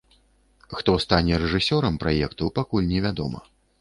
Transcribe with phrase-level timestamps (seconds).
[0.77, 3.45] Хто стане рэжысёрам праекту, пакуль не вядома.